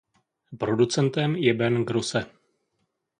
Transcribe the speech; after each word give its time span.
Producentem 0.63 1.35
je 1.41 1.53
Ben 1.59 1.77
Grosse. 1.91 2.23